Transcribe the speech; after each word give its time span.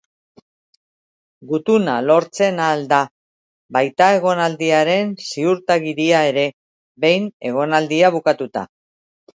Gutuna 1.51 1.97
lortzen 2.05 2.57
ahal 2.69 2.81
da, 2.95 3.01
baita 3.77 4.09
egonaldiaren 4.21 5.13
ziurtagiria 5.29 6.27
ere, 6.33 6.51
behin 7.07 7.31
egonaldia 7.53 8.15
bukatuta. 8.21 8.69